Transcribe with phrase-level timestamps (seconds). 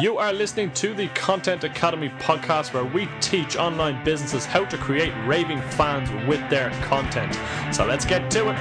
[0.00, 4.76] You are listening to the Content Academy podcast where we teach online businesses how to
[4.76, 7.34] create raving fans with their content.
[7.74, 8.56] So let's get to it.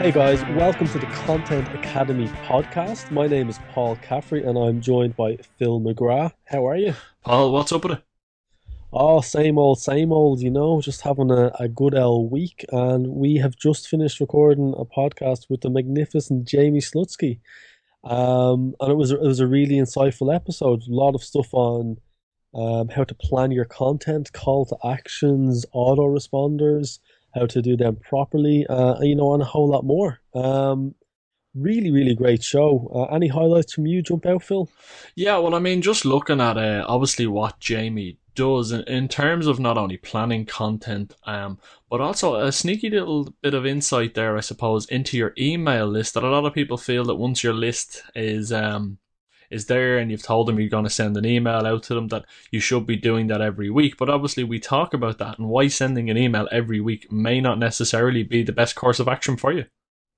[0.00, 3.12] Hey guys, welcome to the Content Academy podcast.
[3.12, 6.32] My name is Paul Caffrey and I'm joined by Phil McGrath.
[6.46, 6.94] How are you?
[7.22, 8.04] Paul, what's up with it?
[8.92, 12.64] Oh, same old, same old, you know, just having a, a good L week.
[12.72, 17.38] And we have just finished recording a podcast with the magnificent Jaime Slutzky.
[18.04, 20.82] Um, and it was it was a really insightful episode.
[20.88, 21.98] A lot of stuff on
[22.54, 26.98] um, how to plan your content, call to actions, autoresponders,
[27.34, 30.20] how to do them properly, uh, you know, and a whole lot more.
[30.34, 30.94] Um,
[31.54, 32.90] really, really great show.
[32.94, 34.68] Uh, any highlights from you, jump out, Phil?
[35.14, 39.46] Yeah, well, I mean, just looking at uh, obviously what Jaime does in, in terms
[39.46, 41.58] of not only planning content, um,
[41.88, 46.14] but also a sneaky little bit of insight there, I suppose, into your email list.
[46.14, 48.98] That a lot of people feel that once your list is um,
[49.50, 52.08] is there and you've told them you're going to send an email out to them
[52.08, 53.96] that you should be doing that every week.
[53.96, 57.58] But obviously, we talk about that and why sending an email every week may not
[57.58, 59.66] necessarily be the best course of action for you.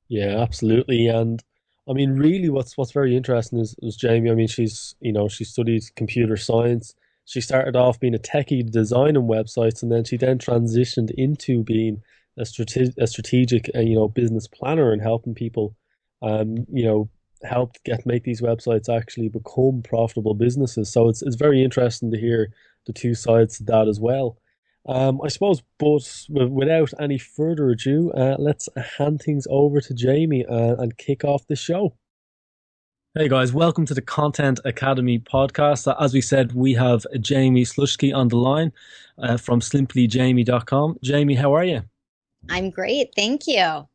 [0.08, 1.06] Yeah, absolutely.
[1.08, 1.42] And
[1.88, 4.30] I mean, really, what's what's very interesting is, is Jaime.
[4.30, 6.94] I mean, she's you know she studied computer science
[7.32, 12.02] she started off being a techie designing websites, and then she then transitioned into being
[12.36, 15.74] a, strate- a strategic, uh, you know, business planner and helping people,
[16.20, 17.08] um, you know,
[17.42, 20.92] help get make these websites actually become profitable businesses.
[20.92, 22.52] So it's it's very interesting to hear
[22.86, 24.36] the two sides to that as well.
[24.86, 30.44] Um, I suppose, but without any further ado, uh, let's hand things over to Jaime
[30.44, 31.96] uh, and kick off the show.
[33.14, 35.86] Hey guys, welcome to the Content Academy podcast.
[35.86, 38.72] Uh, as we said, we have Jaime Slutzky on the line
[39.18, 40.98] uh, from simplyjaime.com.
[41.06, 41.82] Jaime, how are you?
[42.48, 43.10] I'm great.
[43.14, 43.86] Thank you.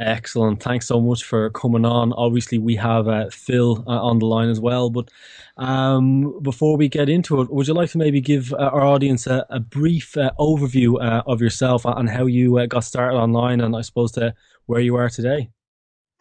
[0.00, 0.60] Excellent.
[0.60, 2.12] Thanks so much for coming on.
[2.14, 4.90] Obviously, we have uh, Phil uh, on the line as well.
[4.90, 5.12] But
[5.56, 9.28] um, before we get into it, would you like to maybe give uh, our audience
[9.28, 13.82] a, a brief uh, overview of yourself and how you got started online and I
[13.82, 14.34] suppose to
[14.66, 15.50] where you are today?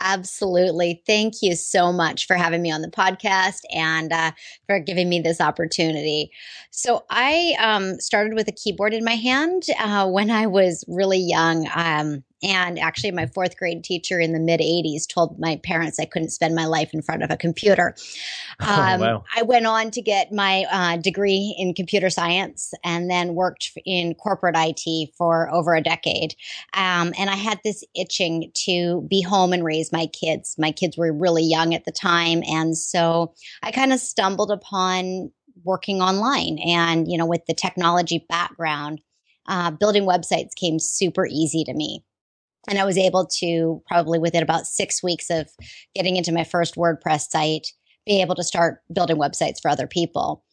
[0.02, 1.04] Absolutely.
[1.06, 4.32] Thank you so much for having me on the podcast and uh,
[4.66, 6.32] for giving me this opportunity.
[6.72, 11.20] So, I um, started with a keyboard in my hand uh, when I was really
[11.20, 11.68] young.
[11.76, 16.06] Um, and actually, my fourth grade teacher in the mid 80s told my parents I
[16.06, 17.96] couldn't spend my life in front of a computer.
[18.62, 19.24] Oh, um, oh, wow.
[19.38, 24.16] I went on to get my uh, degree in computer science and then worked in
[24.16, 26.36] corporate IT for over a decade.
[26.74, 30.56] Um, and I had this itching to be home and raise my kids.
[30.58, 32.44] My kids were really young at the time.
[32.50, 33.34] And so
[33.64, 35.32] I kind of stumbled upon
[35.64, 39.00] working online and, you know, with the technology background.
[39.48, 42.04] Uh, building websites came super easy to me.
[42.68, 45.50] And I was able to probably within about six weeks of
[45.96, 47.68] getting into my first WordPress site,
[48.06, 50.44] be able to start building websites for other people.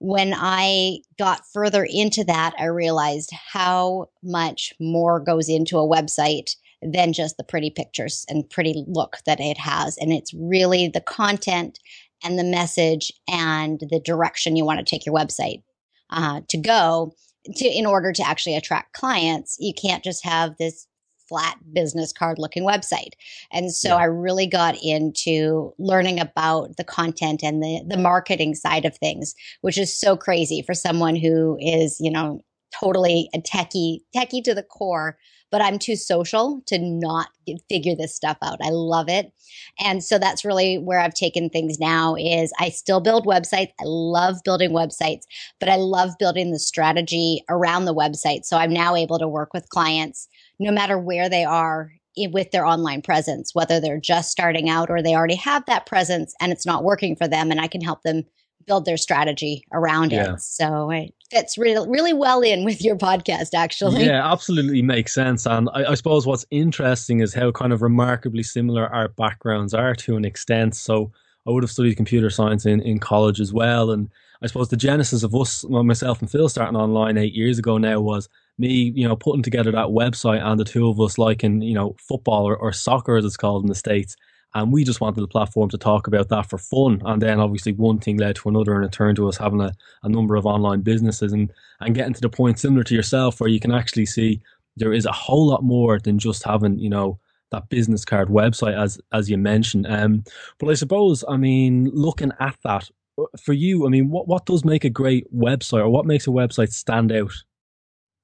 [0.00, 6.54] When I got further into that, I realized how much more goes into a website
[6.82, 9.96] than just the pretty pictures and pretty look that it has.
[9.98, 11.80] And it's really the content
[12.22, 15.62] and the message and the direction you want to take your website
[16.10, 17.12] uh, to go
[17.56, 19.56] to in order to actually attract clients.
[19.58, 20.86] You can't just have this
[21.28, 23.12] flat business card looking website.
[23.52, 23.96] And so yeah.
[23.96, 29.34] I really got into learning about the content and the, the marketing side of things,
[29.60, 32.42] which is so crazy for someone who is, you know,
[32.78, 35.18] totally a techie, techie to the core,
[35.50, 37.28] but I'm too social to not
[37.68, 38.58] figure this stuff out.
[38.62, 39.32] I love it.
[39.78, 43.72] And so that's really where I've taken things now is I still build websites.
[43.80, 45.22] I love building websites,
[45.58, 48.44] but I love building the strategy around the website.
[48.44, 50.28] So I'm now able to work with clients
[50.58, 55.02] no matter where they are with their online presence, whether they're just starting out or
[55.02, 58.02] they already have that presence and it's not working for them, and I can help
[58.02, 58.24] them
[58.66, 60.34] build their strategy around yeah.
[60.34, 60.40] it.
[60.40, 64.04] So it fits really, really well in with your podcast, actually.
[64.04, 65.46] Yeah, absolutely makes sense.
[65.46, 69.94] And I, I, suppose what's interesting is how kind of remarkably similar our backgrounds are
[69.96, 70.76] to an extent.
[70.76, 71.10] So
[71.46, 73.90] I would have studied computer science in, in college as well.
[73.90, 74.10] And
[74.42, 78.00] I suppose the genesis of us, myself and Phil, starting online eight years ago now
[78.00, 81.74] was me, you know, putting together that website and the two of us liking, you
[81.74, 84.16] know, football or, or soccer as it's called in the States.
[84.54, 87.02] And we just wanted the platform to talk about that for fun.
[87.04, 89.72] And then obviously one thing led to another and it turned to us having a,
[90.02, 93.50] a number of online businesses and, and getting to the point similar to yourself where
[93.50, 94.40] you can actually see
[94.76, 97.18] there is a whole lot more than just having, you know,
[97.50, 99.86] that business card website as as you mentioned.
[99.88, 100.24] Um,
[100.58, 104.46] but I suppose, I mean, looking at that uh, for you, I mean, what what
[104.46, 107.32] does make a great website, or what makes a website stand out?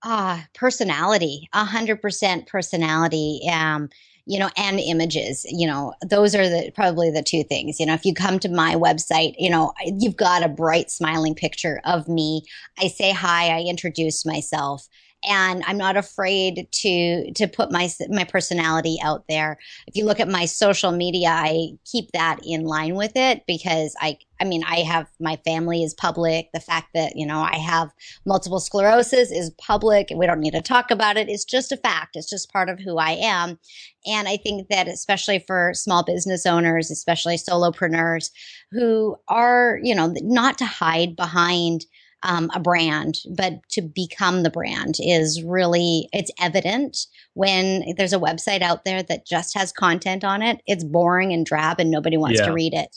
[0.05, 3.41] Ah, personality, a hundred percent personality.
[3.51, 3.89] Um,
[4.27, 5.45] you know, and images.
[5.51, 7.79] You know, those are the probably the two things.
[7.79, 11.35] You know, if you come to my website, you know, you've got a bright smiling
[11.35, 12.43] picture of me.
[12.79, 14.89] I say hi, I introduce myself
[15.25, 19.59] and I'm not afraid to to put my my personality out there.
[19.87, 23.95] If you look at my social media, I keep that in line with it because
[24.01, 26.51] I I mean I have my family is public.
[26.53, 27.91] The fact that you know I have
[28.27, 30.09] multiple sclerosis is public.
[30.15, 31.29] We don't need to talk about it.
[31.29, 32.17] It's just a fact.
[32.17, 33.59] It's just part of who I am.
[34.07, 38.31] And I think that especially for small business owners, especially solopreneurs
[38.73, 41.87] who are you know not to hide behind
[42.25, 48.19] um, a brand, but to become the brand is really, it's evident when there's a
[48.19, 50.61] website out there that just has content on it.
[50.67, 52.47] It's boring and drab and nobody wants yeah.
[52.47, 52.97] to read it.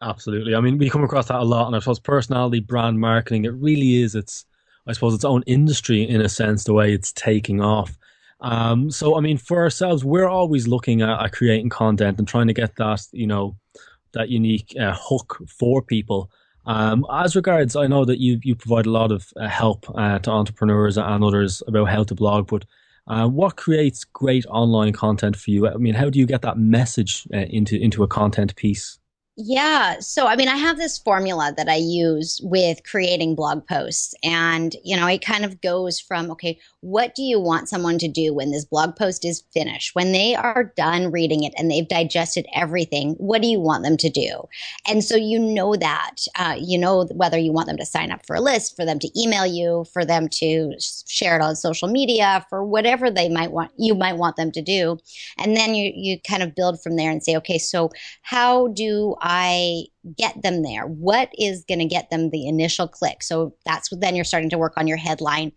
[0.00, 0.54] Absolutely.
[0.54, 1.66] I mean, we come across that a lot.
[1.66, 4.44] And I suppose personality, brand marketing, it really is, it's,
[4.86, 7.98] I suppose, its own industry in a sense, the way it's taking off.
[8.40, 12.48] Um, so, I mean, for ourselves, we're always looking at, at, creating content and trying
[12.48, 13.56] to get that, you know,
[14.12, 16.30] that unique uh, hook for people.
[16.64, 20.18] Um, as regards, I know that you you provide a lot of uh, help uh,
[20.20, 22.64] to entrepreneurs and others about how to blog, but
[23.08, 25.68] uh, what creates great online content for you?
[25.68, 28.98] I mean, how do you get that message uh, into into a content piece?
[29.38, 29.98] Yeah.
[30.00, 34.14] So, I mean, I have this formula that I use with creating blog posts.
[34.22, 38.08] And, you know, it kind of goes from, okay, what do you want someone to
[38.08, 39.94] do when this blog post is finished?
[39.94, 43.96] When they are done reading it and they've digested everything, what do you want them
[43.98, 44.42] to do?
[44.86, 48.26] And so you know that, uh, you know, whether you want them to sign up
[48.26, 50.74] for a list, for them to email you, for them to
[51.08, 54.60] share it on social media, for whatever they might want, you might want them to
[54.60, 54.98] do.
[55.38, 57.90] And then you, you kind of build from there and say, okay, so
[58.20, 59.84] how do I
[60.16, 60.84] get them there?
[60.84, 63.22] What is going to get them the initial click?
[63.22, 65.52] So that's then you're starting to work on your headline.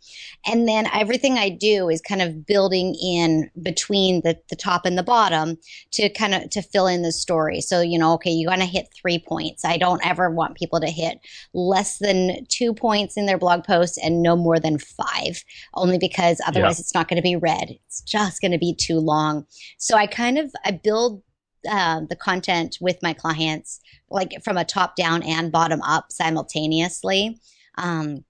[0.46, 5.00] And then everything I do is kind of building in between the, the top and
[5.00, 5.58] the bottom
[5.94, 7.60] to kind of to fill in the story.
[7.60, 9.66] So, you know, okay, you want to hit three points.
[9.66, 11.18] I don't ever want people to hit
[11.56, 16.40] less than two points in their blog post and no more than five, only because
[16.46, 16.82] otherwise yeah.
[16.82, 17.72] it's not going to be read.
[17.88, 19.48] It's just going to be too long.
[19.80, 21.24] So I kind of I build
[21.70, 23.80] uh, the content with my clients,
[24.10, 27.40] like from a top down and bottom up simultaneously.
[27.78, 28.24] Um,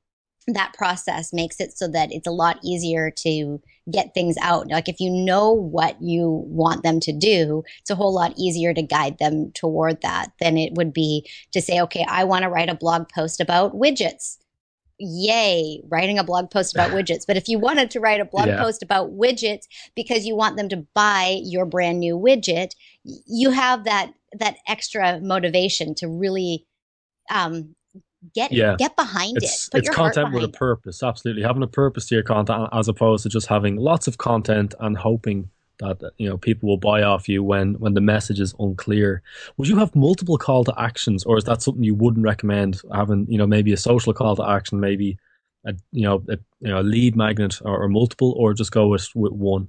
[0.47, 3.59] that process makes it so that it's a lot easier to
[3.91, 4.69] get things out.
[4.69, 8.73] Like if you know what you want them to do, it's a whole lot easier
[8.73, 12.49] to guide them toward that than it would be to say, okay, I want to
[12.49, 14.37] write a blog post about widgets
[14.99, 17.25] yay, writing a blog post about widgets.
[17.27, 18.61] But if you wanted to write a blog yeah.
[18.61, 19.63] post about widgets
[19.95, 22.71] because you want them to buy your brand new widget,
[23.03, 26.65] you have that that extra motivation to really
[27.31, 27.75] um,
[28.33, 28.75] get yeah.
[28.77, 29.71] get behind it's, it.
[29.71, 31.03] Put it's content with a purpose.
[31.03, 34.73] Absolutely, having a purpose to your content as opposed to just having lots of content
[34.79, 35.49] and hoping
[35.79, 39.21] that you know people will buy off you when when the message is unclear.
[39.57, 43.25] Would you have multiple call to actions or is that something you wouldn't recommend having
[43.29, 45.17] you know maybe a social call to action maybe
[45.65, 48.87] a you know a, you know a lead magnet or, or multiple or just go
[48.87, 49.67] with, with one?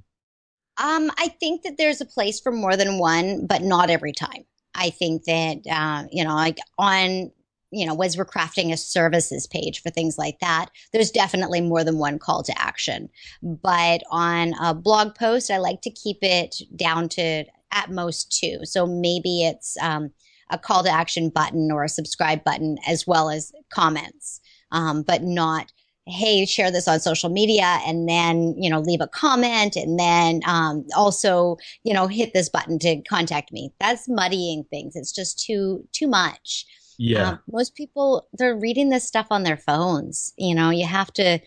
[0.78, 4.44] Um i think that there's a place for more than one but not every time.
[4.76, 7.32] I think that uh, you know, like on
[7.70, 11.84] you know, as we're crafting a services page for things like that, there's definitely more
[11.84, 13.08] than one call to action.
[13.42, 18.60] But on a blog post, I like to keep it down to at most two.
[18.64, 20.10] So maybe it's um,
[20.50, 24.40] a call to action button or a subscribe button as well as comments,
[24.70, 25.72] um, but not
[26.08, 30.40] hey share this on social media and then you know leave a comment and then
[30.46, 35.44] um, also you know hit this button to contact me that's muddying things it's just
[35.44, 36.64] too too much
[36.98, 37.28] yeah.
[37.28, 40.32] Um, most people they're reading this stuff on their phones.
[40.36, 41.40] You know, you have to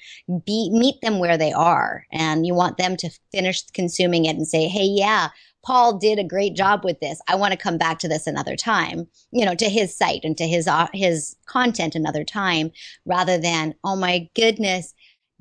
[0.46, 4.48] be meet them where they are and you want them to finish consuming it and
[4.48, 5.30] say, "Hey, yeah,
[5.64, 7.22] Paul did a great job with this.
[7.28, 10.38] I want to come back to this another time." You know, to his site and
[10.38, 12.72] to his uh, his content another time
[13.06, 14.94] rather than, "Oh my goodness,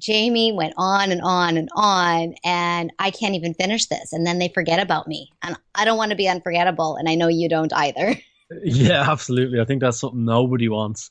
[0.07, 4.13] Jaime went on and on and on, and I can't even finish this.
[4.13, 5.31] And then they forget about me.
[5.43, 6.97] And I don't want to be unforgettable.
[6.97, 8.15] And I know you don't either.
[8.63, 9.61] Yeah, absolutely.
[9.61, 11.11] I think that's something nobody wants.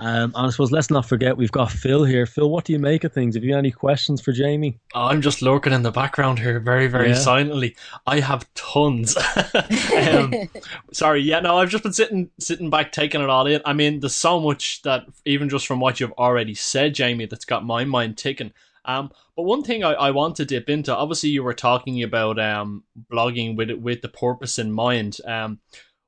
[0.00, 2.24] Um, and I suppose let's not forget we've got Phil here.
[2.24, 3.34] Phil, what do you make of things?
[3.34, 4.78] Have you got any questions for Jaime?
[4.94, 7.14] Oh, I'm just lurking in the background here, very, very yeah.
[7.14, 7.74] silently.
[8.06, 9.16] I have tons.
[9.96, 10.32] um,
[10.92, 13.60] sorry, yeah, no, I've just been sitting, sitting back, taking it all in.
[13.64, 17.44] I mean, there's so much that even just from what you've already said, Jaime, that's
[17.44, 18.52] got my mind ticking.
[18.84, 22.38] Um, but one thing I, I want to dip into, obviously, you were talking about
[22.38, 25.58] um blogging with with the purpose in mind, um,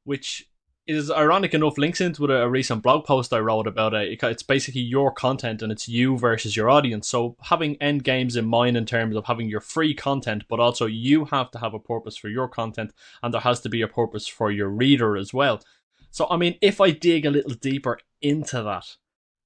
[0.04, 0.49] which
[0.90, 4.23] is ironic enough links into a, recent blog post I wrote about it.
[4.23, 7.09] It's basically your content and it's you versus your audience.
[7.09, 10.87] So having end games in mind in terms of having your free content, but also
[10.87, 12.92] you have to have a purpose for your content
[13.23, 15.62] and there has to be a purpose for your reader as well.
[16.11, 18.97] So I mean, if I dig a little deeper into that,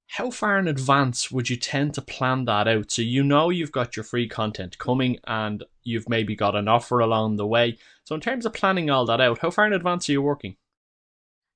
[0.07, 3.71] how far in advance would you tend to plan that out so you know you've
[3.71, 8.13] got your free content coming and you've maybe got an offer along the way so
[8.13, 10.55] in terms of planning all that out how far in advance are you working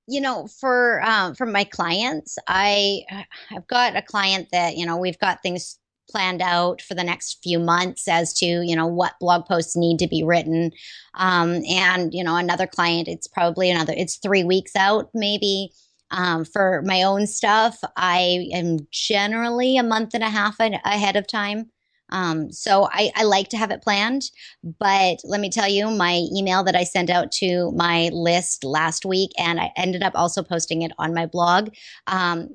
[0.09, 3.01] you know for um, for my clients i
[3.51, 7.39] i've got a client that you know we've got things planned out for the next
[7.43, 10.71] few months as to you know what blog posts need to be written.
[11.13, 15.71] Um, and you know another client it's probably another it's three weeks out maybe.
[16.11, 21.27] Um, for my own stuff i am generally a month and a half ahead of
[21.27, 21.69] time
[22.09, 24.23] um, so I, I, like to have it planned,
[24.79, 29.05] but let me tell you, my email that I sent out to my list last
[29.05, 31.69] week, and I ended up also posting it on my blog.
[32.07, 32.49] Um,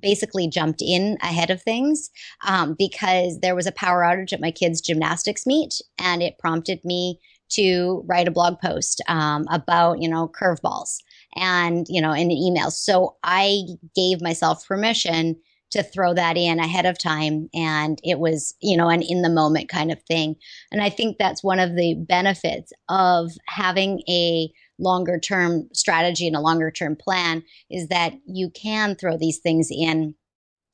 [0.00, 2.10] basically jumped in ahead of things
[2.46, 6.84] um, because there was a power outage at my kids' gymnastics meet, and it prompted
[6.84, 7.18] me
[7.50, 10.98] to write a blog post um, about you know curveballs
[11.36, 12.70] and you know in an email.
[12.70, 13.62] So I
[13.94, 15.36] gave myself permission
[15.70, 17.48] to throw that in ahead of time.
[17.54, 20.36] And it was, you know, an in the moment kind of thing.
[20.72, 26.36] And I think that's one of the benefits of having a longer term strategy and
[26.36, 30.14] a longer term plan is that you can throw these things in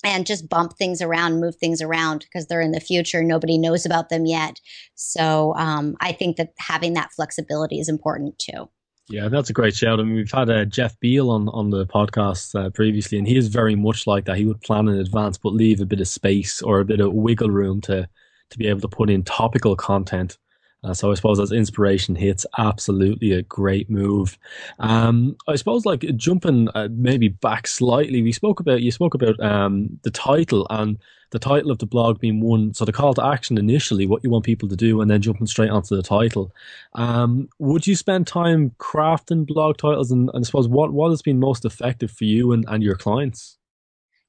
[0.04, 3.24] and just bump things around, move things around because they're in the future.
[3.24, 4.60] Nobody knows about them yet.
[4.94, 8.68] So um, I think that having that flexibility is important too.
[9.08, 10.00] Yeah, that's a great shout.
[10.00, 13.36] I mean, we've had uh, Jeff Beal on, on the podcast uh, previously, and he
[13.36, 14.38] is very much like that.
[14.38, 17.12] He would plan in advance, but leave a bit of space or a bit of
[17.12, 18.08] wiggle room to
[18.50, 20.38] to be able to put in topical content.
[20.84, 24.38] Uh, so I suppose as inspiration hits, absolutely a great move.
[24.78, 29.40] Um, I suppose like jumping uh, maybe back slightly, we spoke about you spoke about
[29.40, 30.98] um, the title and
[31.30, 32.74] the title of the blog being one.
[32.74, 35.46] So the call to action initially, what you want people to do, and then jumping
[35.46, 36.52] straight onto the title.
[36.94, 41.22] Um, would you spend time crafting blog titles, and, and I suppose what what has
[41.22, 43.58] been most effective for you and, and your clients?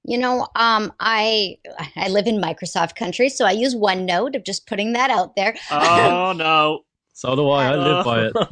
[0.08, 1.58] You know, um, I
[1.96, 4.36] I live in Microsoft country, so I use OneNote.
[4.36, 5.56] Of just putting that out there.
[5.72, 6.82] Oh no.
[7.14, 7.68] So do I.
[7.68, 8.34] I live by it.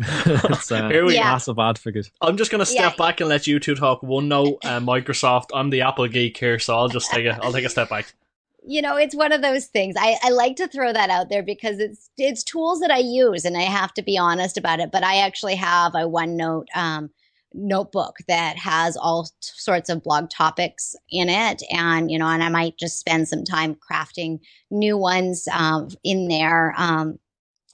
[0.50, 1.24] it's uh, Here we yeah.
[1.24, 2.10] massive advocate.
[2.22, 3.06] I'm just gonna step yeah.
[3.06, 5.48] back and let you two talk OneNote and Microsoft.
[5.54, 8.14] I'm the Apple geek here, so I'll just take a I'll take a step back
[8.66, 11.44] you know it's one of those things I, I like to throw that out there
[11.44, 14.92] because it's it's tools that i use and i have to be honest about it
[14.92, 17.10] but i actually have a onenote um,
[17.54, 21.62] notebook that has all sorts of blog topics in it.
[21.72, 26.28] And you know and i might just spend some time crafting new ones um, in
[26.28, 27.18] there um,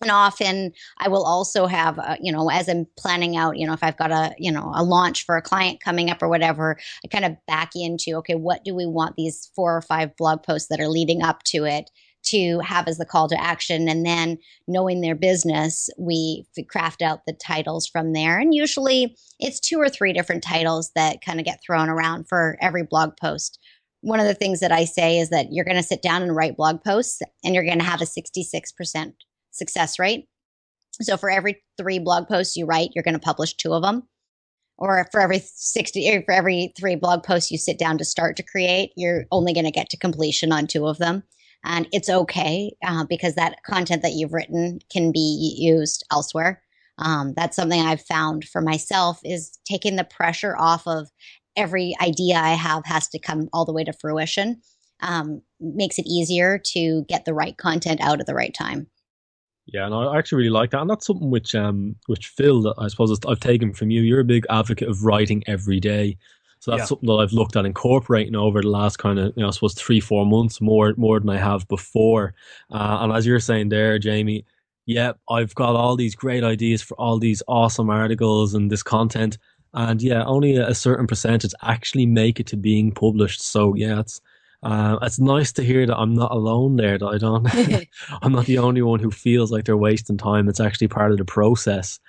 [0.02, 3.74] and often i will also have uh, you know as i'm planning out you know
[3.74, 6.78] if i've got a you know a launch for a client coming up or whatever
[7.04, 10.42] i kind of back into okay what do we want these four or five blog
[10.42, 11.90] posts that are leading up to it
[12.24, 17.22] to have as the call to action and then knowing their business we craft out
[17.26, 21.46] the titles from there and usually it's two or three different titles that kind of
[21.46, 23.60] get thrown around for every blog post
[24.02, 26.36] one of the things that i say is that you're going to sit down and
[26.36, 29.14] write blog posts and you're going to have a 66%
[29.52, 30.28] success rate.
[31.02, 34.04] So for every three blog posts you write, you're going to publish two of them.
[34.78, 38.38] Or for every 60 or for every three blog posts you sit down to start
[38.38, 41.24] to create, you're only going to get to completion on two of them.
[41.64, 46.62] And it's okay uh, because that content that you've written can be used elsewhere.
[46.98, 51.10] Um, that's something I've found for myself is taking the pressure off of
[51.56, 54.62] every idea I have has to come all the way to fruition.
[55.02, 58.88] Um, makes it easier to get the right content out at the right time.
[59.66, 62.88] Yeah, and I actually really like that, and that's something which um which Phil, I
[62.88, 64.02] suppose I've taken from you.
[64.02, 66.18] You're a big advocate of writing every day,
[66.60, 66.86] so that's yeah.
[66.86, 69.74] something that I've looked at incorporating over the last kind of you know I suppose
[69.74, 72.34] three four months more more than I have before.
[72.70, 74.46] Uh, and as you're saying there, Jaime,
[74.86, 79.38] yeah, I've got all these great ideas for all these awesome articles and this content,
[79.74, 83.42] and yeah, only a certain percentage actually make it to being published.
[83.42, 84.20] So yeah, it's
[84.62, 86.98] uh, it's nice to hear that I'm not alone there.
[86.98, 87.48] That I don't,
[88.22, 90.50] I'm not the only one who feels like they're wasting time.
[90.50, 92.00] It's actually part of the process.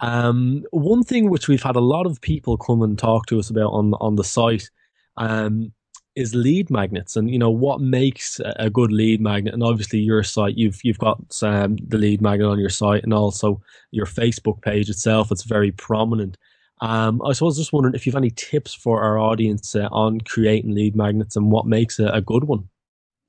[0.00, 3.50] Um, one thing which we've had a lot of people come and talk to us
[3.50, 4.68] about on on the site
[5.16, 5.72] um,
[6.16, 9.54] is lead magnets, and you know what makes a good lead magnet.
[9.54, 13.14] And obviously, your site you've you've got um, the lead magnet on your site, and
[13.14, 15.30] also your Facebook page itself.
[15.30, 16.36] It's very prominent.
[16.80, 20.20] Um, I was just wondering if you have any tips for our audience uh, on
[20.22, 22.68] creating lead magnets and what makes a, a good one.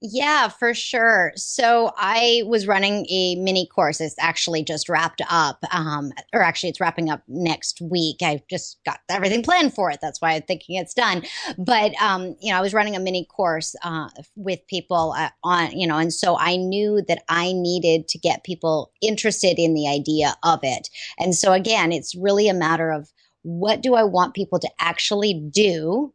[0.06, 1.32] Yeah, for sure.
[1.38, 4.02] So I was running a mini course.
[4.02, 8.18] It's actually just wrapped up, um, or actually, it's wrapping up next week.
[8.22, 10.00] I've just got everything planned for it.
[10.02, 11.24] That's why I'm thinking it's done.
[11.58, 15.72] But um, you know, I was running a mini course uh, with people uh, on,
[15.72, 19.88] you know, and so I knew that I needed to get people interested in the
[19.88, 20.90] idea of it.
[21.18, 23.10] And so again, it's really a matter of
[23.44, 26.14] what do I want people to actually do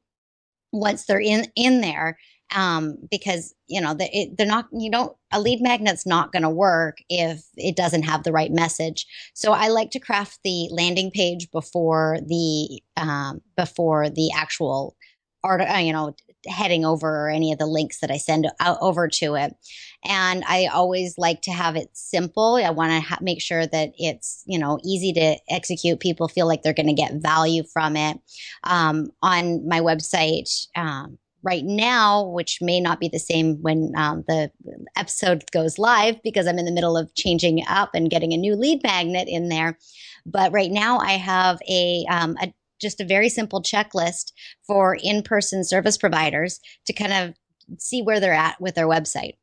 [0.73, 2.19] once they're in in there
[2.55, 6.43] um, because you know the, it, they're not you don't a lead magnet's not going
[6.43, 9.07] to work if it doesn't have the right message.
[9.35, 14.97] So i like to craft the landing page before the um, before the actual
[15.45, 16.15] art uh, you know
[16.49, 19.55] heading over or any of the links that i send out over to it.
[20.05, 22.57] And i always like to have it simple.
[22.57, 26.01] I want to ha- make sure that it's you know easy to execute.
[26.01, 28.19] People feel like they're going to get value from it.
[28.65, 34.25] Um, on my website um, right now, which may not be the same when um,
[34.27, 34.51] the
[34.97, 38.57] episode goes live because I'm in the middle of changing up and getting a new
[38.57, 39.79] lead magnet in there.
[40.27, 44.33] But right now, I have a, um, a just a very simple checklist
[44.67, 47.35] for in-person service providers to kind of
[47.79, 49.35] see where they're at with their website.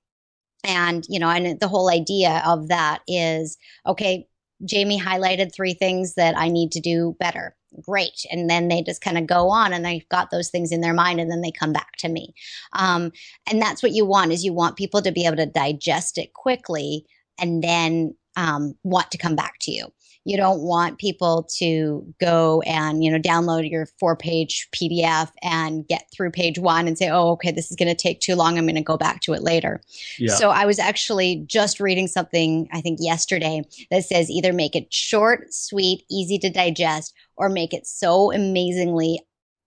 [0.63, 4.27] And, you know, and the whole idea of that is okay,
[4.71, 8.25] Jaime highlighted three things that I need to do better great.
[8.32, 10.94] And then they just kind of go on and they've got those things in their
[10.94, 12.34] mind and then they come back to me.
[12.74, 13.12] Um,
[13.50, 16.34] and that's what you want is you want people to be able to digest it
[16.34, 17.05] quickly
[17.39, 19.91] and then um, want to come back to you
[20.25, 25.88] you don't want people to go and you know download your four page pdf and
[25.88, 28.58] get through page one and say oh okay this is going to take too long.
[28.58, 29.82] I'm going to go back to it later.
[30.17, 30.34] Yeah.
[30.34, 34.94] so i was actually just reading something i think yesterday that says either make it
[34.94, 39.20] short sweet easy to digest or make it so amazingly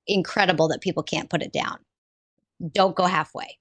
[0.09, 1.79] incredible that people can't put it down.
[2.73, 3.59] Don't go halfway.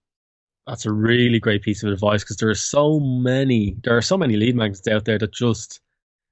[0.66, 4.18] That's a really great piece of advice because there are so many there are so
[4.18, 5.80] many lead magnets out there that just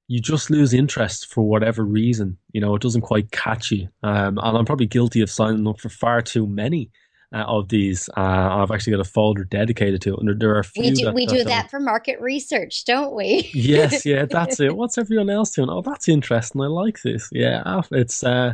[0.07, 2.37] you just lose interest for whatever reason.
[2.51, 3.89] You know, it doesn't quite catch you.
[4.03, 6.91] Um, and I'm probably guilty of signing up for far too many
[7.33, 8.07] uh, of these.
[8.15, 8.21] Uh,
[8.61, 10.83] I've actually got a folder dedicated to it, and there, are a few.
[10.83, 13.49] We do, that, we that do that for market research, don't we?
[13.53, 14.75] yes, yeah, that's it.
[14.77, 15.69] What's everyone else doing?
[15.69, 16.61] Oh, that's interesting.
[16.61, 17.29] I like this.
[17.31, 18.23] Yeah, ah, it's.
[18.23, 18.53] Uh,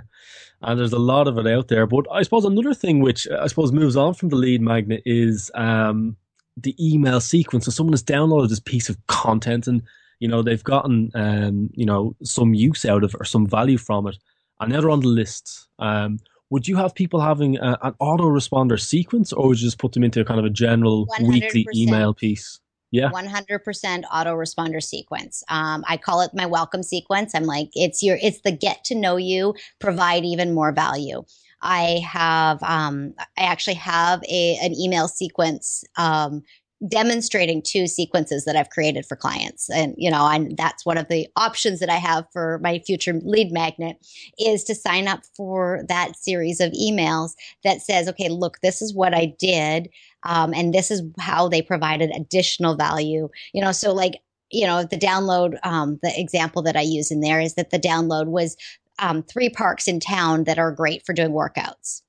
[0.64, 1.88] and there's a lot of it out there.
[1.88, 5.50] But I suppose another thing which I suppose moves on from the lead magnet is
[5.56, 6.16] um,
[6.56, 7.66] the email sequence.
[7.66, 9.82] So someone has downloaded this piece of content and
[10.22, 13.78] you know they've gotten um, you know some use out of it or some value
[13.78, 14.18] from it,
[14.60, 15.68] and now they're on the list.
[15.80, 16.20] Um,
[16.52, 20.04] would you have people having a, an autoresponder sequence, or would you just put them
[20.04, 21.28] into kind of a general 100%.
[21.28, 22.60] weekly email piece?
[22.92, 23.10] Yeah.
[23.10, 25.44] 100% autoresponder sequence.
[25.48, 27.34] Um, I call it my welcome sequence.
[27.34, 31.24] I'm like, it's your, it's the get to know you, provide even more value.
[31.62, 36.44] I have, um, I actually have a, an email sequence, um,
[36.88, 39.70] demonstrating two sequences that I've created for clients.
[39.70, 43.14] And, you know, and that's one of the options that I have for my future
[43.24, 43.98] lead magnet
[44.40, 48.96] is to sign up for that series of emails that says, okay, look, this is
[48.96, 49.90] what I did.
[50.24, 53.30] Um, and this is how they provided additional value.
[53.54, 57.22] You know, so like, you know, the download, um, the example that I use in
[57.22, 58.58] there is that the download was
[58.98, 62.02] um, three parks in town that are great for doing workouts.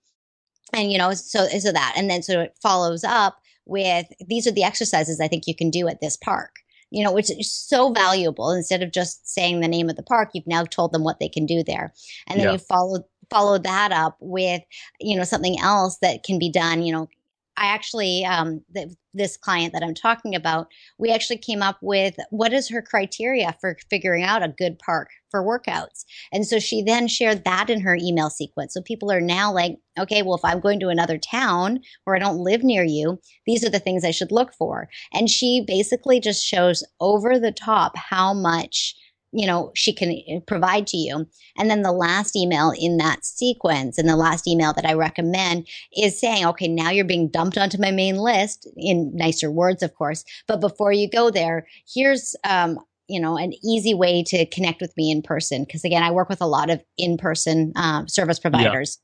[0.72, 4.52] And, you know, so, so that, and then so it follows up with these are
[4.52, 6.56] the exercises I think you can do at this park.
[6.90, 8.50] You know, which is so valuable.
[8.50, 11.28] Instead of just saying the name of the park, you've now told them what they
[11.28, 11.94] can do there,
[12.26, 12.52] and then yeah.
[12.52, 14.60] you follow follow that up with
[15.00, 16.82] you know something else that can be done.
[16.82, 17.08] You know,
[17.56, 22.14] I actually, um, the, this client that I'm talking about, we actually came up with
[22.30, 26.04] what is her criteria for figuring out a good park for workouts.
[26.32, 28.74] And so she then shared that in her email sequence.
[28.74, 32.18] So people are now like, okay, well, if I'm going to another town where I
[32.18, 34.88] don't live near you, these are the things I should look for.
[35.12, 38.94] And she basically just shows over the top how much
[39.32, 41.26] you know she can eh, provide to you.
[41.56, 45.66] And then the last email in that sequence and the last email that i recommend
[45.96, 49.94] is saying okay now you're being dumped onto my main list in nicer words of
[49.94, 50.24] course.
[50.46, 54.96] But before you go there here's um, you know an easy way to connect with
[54.96, 55.64] me in person.
[55.64, 58.98] Because again i work with a lot of in-person uh, service providers.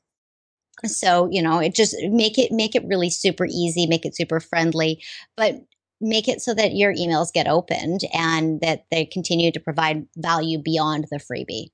[0.83, 0.89] Yeah.
[0.89, 4.39] so you know it just make it make it really super easy make it super
[4.39, 5.03] friendly.
[5.35, 5.61] But
[6.01, 10.57] make it so that your emails get opened and that they continue to provide value
[10.57, 11.71] beyond the freebie.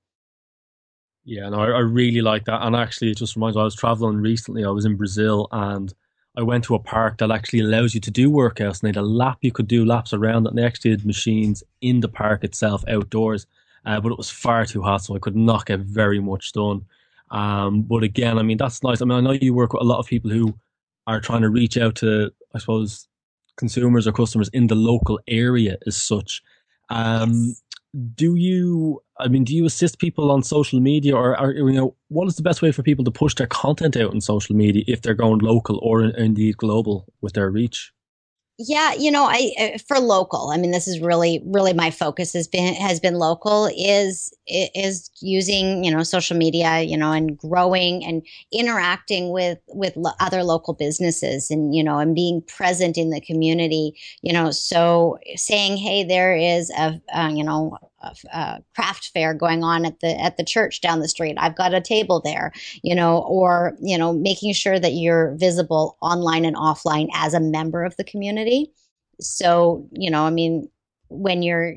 [1.23, 2.61] Yeah, no, I, I really like that.
[2.61, 4.63] And actually, it just reminds me, I was traveling recently.
[4.63, 5.93] I was in Brazil and
[6.37, 8.81] I went to a park that actually allows you to do workouts.
[8.81, 10.49] And they had a lap you could do laps around it.
[10.49, 13.47] And they actually had machines in the park itself outdoors.
[13.85, 16.85] Uh, but it was far too hot, so I could not get very much done.
[17.29, 19.01] Um, but again, I mean, that's nice.
[19.01, 20.55] I mean, I know you work with a lot of people who
[21.07, 23.07] are trying to reach out to, I suppose,
[23.57, 26.41] consumers or customers in the local area as such.
[26.89, 27.61] Um, yes.
[28.15, 29.01] Do you?
[29.17, 32.35] I mean, do you assist people on social media, or, or, you know, what is
[32.35, 35.13] the best way for people to push their content out on social media if they're
[35.13, 37.93] going local or indeed global with their reach?
[38.57, 40.49] Yeah, you know, I uh, for local.
[40.49, 43.69] I mean, this is really, really my focus has been has been local.
[43.77, 49.97] Is is using you know social media, you know, and growing and interacting with with
[49.97, 53.91] lo- other local businesses, and you know, and being present in the community.
[54.21, 57.77] You know, so saying, hey, there is a uh, you know
[58.33, 61.35] uh, craft fair going on at the at the church down the street.
[61.37, 62.51] I've got a table there,
[62.83, 67.39] you know, or you know, making sure that you're visible online and offline as a
[67.39, 68.71] member of the community.
[69.19, 70.69] So, you know, I mean,
[71.09, 71.75] when you're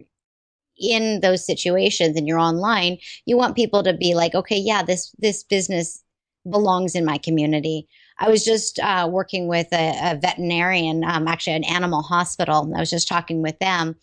[0.79, 5.15] in those situations and you're online, you want people to be like, okay, yeah, this
[5.19, 6.03] this business
[6.49, 7.89] belongs in my community.
[8.19, 12.73] I was just uh, working with a, a veterinarian, um, actually an animal hospital.
[12.75, 13.97] I was just talking with them,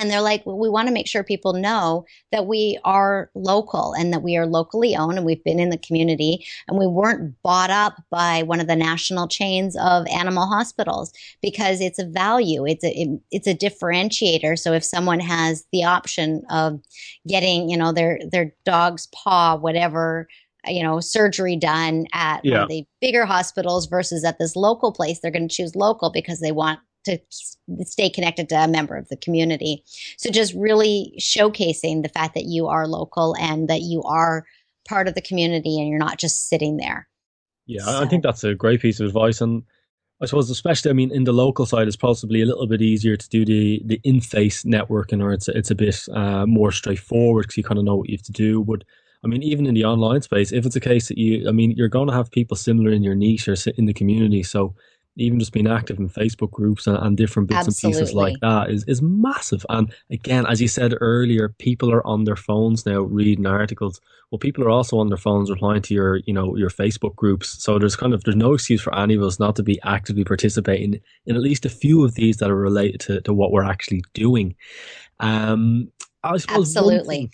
[0.00, 3.92] and they're like, well, we want to make sure people know that we are local
[3.92, 7.34] and that we are locally owned and we've been in the community and we weren't
[7.42, 12.66] bought up by one of the national chains of animal hospitals because it's a value.
[12.66, 14.58] It's a, it, it's a differentiator.
[14.58, 16.80] So if someone has the option of
[17.28, 20.28] getting, you know, their, their dog's paw, whatever,
[20.66, 22.64] you know, surgery done at yeah.
[22.68, 26.52] the bigger hospitals versus at this local place, they're going to choose local because they
[26.52, 27.18] want to
[27.84, 29.84] stay connected to a member of the community.
[30.18, 34.44] So just really showcasing the fact that you are local and that you are
[34.88, 37.08] part of the community and you're not just sitting there.
[37.66, 38.02] Yeah, so.
[38.02, 39.40] I think that's a great piece of advice.
[39.40, 39.62] And
[40.20, 43.16] I suppose, especially, I mean, in the local side, it's possibly a little bit easier
[43.16, 47.44] to do the the in face networking, or it's it's a bit uh, more straightforward
[47.44, 48.64] because you kind of know what you have to do.
[48.64, 48.84] But
[49.24, 51.70] I mean, even in the online space, if it's a case that you, I mean,
[51.76, 54.74] you're going to have people similar in your niche or in the community, so
[55.20, 57.98] even just being active in Facebook groups and, and different bits Absolutely.
[57.98, 59.64] and pieces like that is, is massive.
[59.68, 64.00] And again, as you said earlier, people are on their phones now reading articles.
[64.30, 67.62] Well, people are also on their phones replying to your, you know, your Facebook groups.
[67.62, 70.24] So there's kind of there's no excuse for any of us not to be actively
[70.24, 73.64] participating in at least a few of these that are related to, to what we're
[73.64, 74.54] actually doing.
[75.18, 76.98] Um, I suppose Absolutely.
[77.02, 77.32] One thing,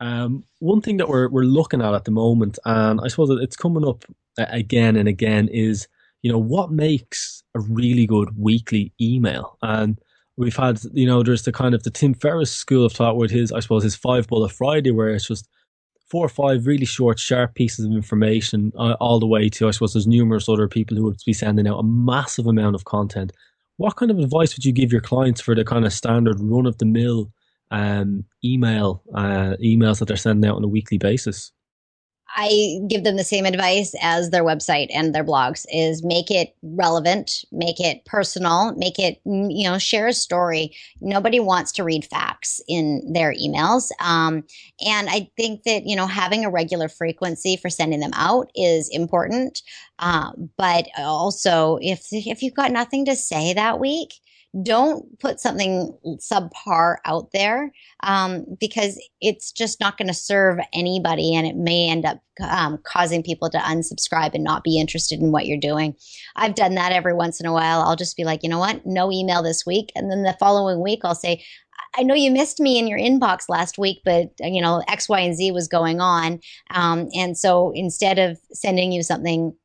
[0.00, 3.56] um, one thing that we're we're looking at at the moment, and I suppose it's
[3.56, 4.04] coming up
[4.36, 5.88] again and again, is
[6.22, 9.56] you know, what makes a really good weekly email?
[9.62, 9.98] And
[10.36, 13.30] we've had, you know, there's the kind of the Tim Ferriss school of thought with
[13.30, 15.48] his, I suppose, his five bullet Friday, where it's just
[16.08, 19.72] four or five really short, sharp pieces of information, uh, all the way to, I
[19.72, 23.32] suppose, there's numerous other people who would be sending out a massive amount of content.
[23.76, 26.66] What kind of advice would you give your clients for the kind of standard run
[26.66, 27.30] of the mill
[27.70, 31.52] um, email uh, emails that they're sending out on a weekly basis?
[32.40, 36.54] I give them the same advice as their website and their blogs is make it
[36.62, 40.72] relevant, make it personal, make it, mm, you know, share a story.
[41.00, 43.90] Nobody wants to read facts in their emails.
[44.00, 44.44] Um,
[44.86, 48.88] and I think that, you know, having a regular frequency for sending them out is
[48.90, 49.60] important.
[49.98, 54.14] Uh, but also if, if you've got nothing to say that week,
[54.62, 57.70] don't put something subpar out there
[58.02, 62.78] um, because it's just not going to serve anybody and it may end up um,
[62.84, 65.94] causing people to unsubscribe and not be interested in what you're doing.
[66.36, 67.82] I've done that every once in a while.
[67.82, 68.86] I'll just be like, you know what?
[68.86, 69.92] No email this week.
[69.94, 71.44] And then the following week, I'll say,
[71.96, 75.20] I know you missed me in your inbox last week, but you know X, Y,
[75.20, 76.38] and Z was going on,
[76.70, 79.56] um, and so instead of sending you something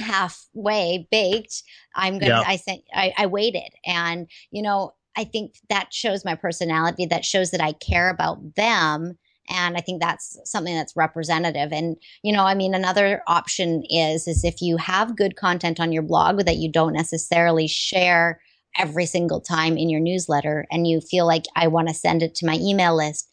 [0.00, 1.62] halfway baked
[1.94, 2.44] i'm gonna yeah.
[2.46, 3.70] i sent I, I waited.
[3.84, 8.54] And you know i think that shows my personality that shows that i care about
[8.54, 9.18] them.
[9.50, 11.72] And i think that's something that's representative.
[11.72, 15.92] And you know i mean another option is is if you have good content on
[15.92, 18.40] your blog that you don't necessarily share
[18.78, 22.34] every single time in your newsletter and you feel like i want to send it
[22.34, 23.28] to my email list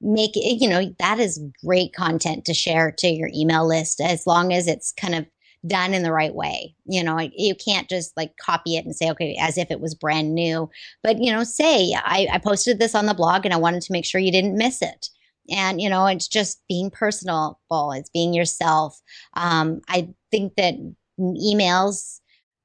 [0.00, 4.26] make it you know that is great content to share to your email list as
[4.26, 5.26] long as it's kind of
[5.66, 6.74] done in the right way.
[6.86, 9.94] You know, you can't just like copy it and say, okay, as if it was
[9.94, 10.70] brand new.
[11.02, 13.92] But, you know, say, I, I posted this on the blog and I wanted to
[13.92, 15.08] make sure you didn't miss it.
[15.50, 19.00] And, you know, it's just being personal, it's being yourself.
[19.34, 20.74] Um, I think that
[21.18, 22.20] emails,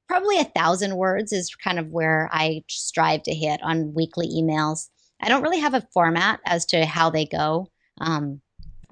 [0.08, 4.88] probably a thousand words is kind of where I strive to hit on weekly emails.
[5.20, 7.70] I don't really have a format as to how they go.
[8.00, 8.40] Um,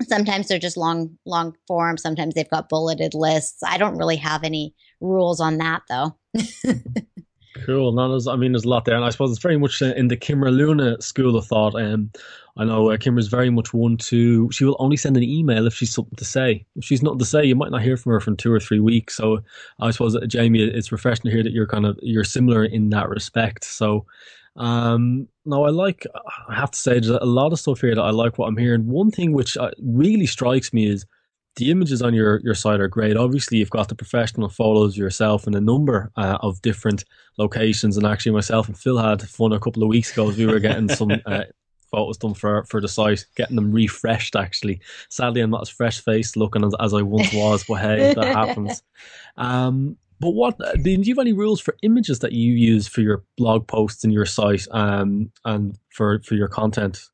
[0.02, 1.96] Sometimes they're just long, long form.
[1.96, 3.62] Sometimes they've got bulleted lists.
[3.62, 6.16] I don't really have any rules on that though.
[7.64, 7.92] Cool.
[7.92, 10.16] No, I mean, there's a lot there, and I suppose it's very much in the
[10.16, 11.80] Kimra Luna school of thought.
[11.80, 12.10] Um,
[12.56, 14.50] I know uh, Kimra's very much one to.
[14.50, 16.66] She will only send an email if she's something to say.
[16.74, 18.80] If she's nothing to say, you might not hear from her for two or three
[18.80, 19.16] weeks.
[19.16, 19.38] So
[19.78, 22.90] I suppose, uh, Jaime, it's refreshing to hear that you're kind of you're similar in
[22.90, 23.64] that respect.
[23.64, 24.04] So
[24.56, 26.06] um, no, I like.
[26.48, 28.38] I have to say, there's a lot of stuff here that I like.
[28.38, 28.86] What I'm hearing.
[28.86, 31.06] One thing which uh, really strikes me is
[31.56, 33.16] the images on your your site are great.
[33.16, 37.04] Obviously, you've got the professional photos yourself in a number uh, of different
[37.36, 37.96] locations.
[37.96, 40.60] And actually, myself and Phil had fun a couple of weeks ago as we were
[40.60, 41.10] getting some.
[41.26, 41.44] Uh,
[41.90, 44.34] photos done for for the site, getting them refreshed.
[44.34, 48.14] Actually, sadly, I'm not as fresh faced looking as, as I once was, but hey,
[48.14, 48.82] that happens.
[49.36, 53.22] Um, but what do you have any rules for images that you use for your
[53.36, 57.10] blog posts and your site um, and for for your content?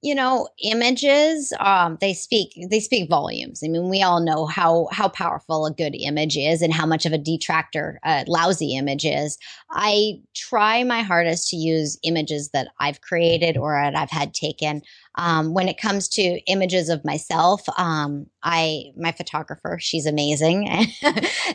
[0.00, 4.86] you know images um, they speak they speak volumes i mean we all know how
[4.92, 9.04] how powerful a good image is and how much of a detractor a lousy image
[9.04, 9.38] is
[9.72, 14.82] i try my hardest to use images that i've created or that i've had taken
[15.16, 20.68] um, when it comes to images of myself um, i my photographer she's amazing.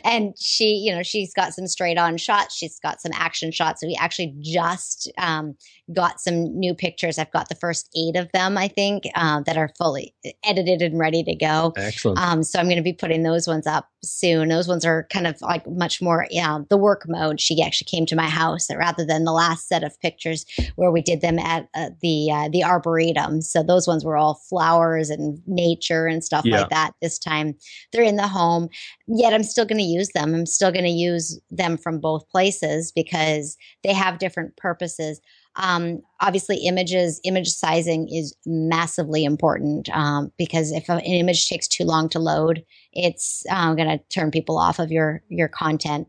[0.04, 3.82] And she you know she's got some straight on shots she's got some action shots.
[3.82, 5.56] We actually just um,
[5.92, 7.18] got some new pictures.
[7.18, 10.14] I've got the first eight of them i think uh, that are fully
[10.44, 11.72] edited and ready to go.
[11.76, 12.18] Excellent.
[12.18, 14.48] Um, so i'm going to be putting those ones up soon.
[14.48, 17.40] Those ones are kind of like much more yeah the work mode.
[17.40, 20.44] She actually came to my house rather than the last set of pictures
[20.76, 23.40] where we did them at uh, the uh, the arboretum.
[23.42, 26.60] so those ones were all flowers and nature and stuff yeah.
[26.60, 26.92] like that.
[27.00, 27.54] This time
[27.92, 28.68] they're in the home.
[29.06, 30.34] Yet I'm still going to use them.
[30.34, 35.20] I'm still going to use them from both places because they have different purposes.
[35.56, 41.84] Um, obviously, images, image sizing is massively important um, because if an image takes too
[41.84, 46.08] long to load, it's uh, going to turn people off of your your content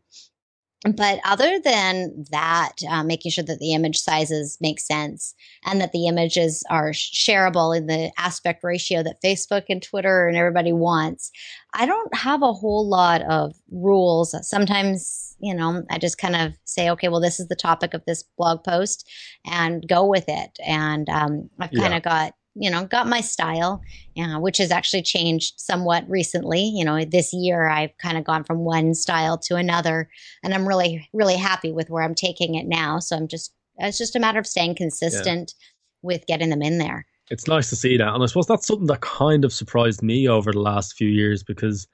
[0.93, 5.34] but other than that, uh, making sure that the image sizes make sense
[5.65, 10.38] and that the images are shareable in the aspect ratio that Facebook and Twitter and
[10.38, 11.32] everybody wants,
[11.74, 14.36] I don't have a whole lot of rules.
[14.48, 18.06] Sometimes, you know, I just kind of say, okay, well, this is the topic of
[18.06, 19.10] this blog post
[19.45, 20.58] and go with it.
[20.65, 23.82] And um, I've kind of got you know, got my style,
[24.18, 26.63] uh, which has actually changed somewhat recently.
[26.63, 30.10] You know, this year I've kind of gone from one style to another,
[30.44, 33.00] and I'm really, really happy with where I'm taking it now.
[33.00, 35.65] So I'm just, it's just a matter of staying consistent yeah.
[36.02, 37.06] with getting them in there.
[37.30, 38.13] It's nice to see that.
[38.13, 41.44] And I suppose that's something that kind of surprised me over the last few years
[41.44, 41.88] because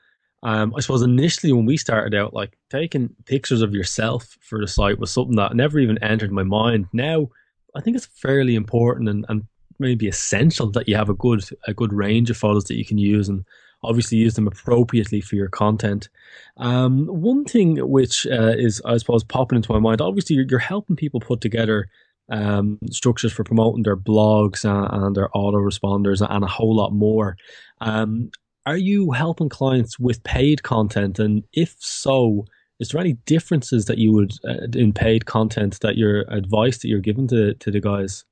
[0.44, 4.68] um, I suppose initially when we started out, like taking pictures of yourself for the
[4.68, 6.88] site was something that never even entered my mind.
[6.94, 7.30] Now,
[7.76, 9.44] I think it's fairly important and, and
[9.82, 12.98] maybe essential that you have a good a good range of photos that you can
[12.98, 13.44] use and
[13.84, 16.10] obviously use them appropriately for your content.
[16.58, 20.60] Um, one thing which uh, is, I suppose, popping into my mind, obviously, you're, you're
[20.60, 21.90] helping people put together
[22.30, 27.38] um, structures for promoting their blogs and, and their autoresponders and a whole lot more.
[27.82, 28.32] Um,
[28.66, 31.18] are you helping clients with paid content?
[31.18, 32.46] And if so,
[32.80, 36.88] is there any differences that you would uh, in paid content that your advice that
[36.88, 38.24] you're giving to, to the guys?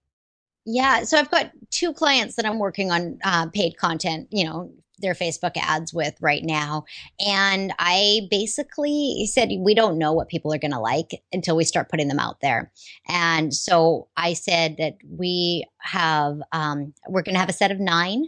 [0.72, 4.72] Yeah, so I've got two clients that I'm working on uh, paid content, you know,
[5.00, 6.86] their Facebook ads with right now.
[7.26, 11.64] And I basically said, we don't know what people are going to like until we
[11.64, 12.72] start putting them out there.
[13.08, 17.80] And so I said that we have, um, we're going to have a set of
[17.80, 18.26] nine